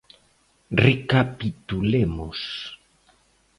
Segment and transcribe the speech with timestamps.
[0.87, 2.39] Recapitulemos.